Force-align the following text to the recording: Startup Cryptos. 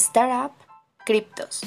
Startup 0.00 0.52
Cryptos. 1.04 1.62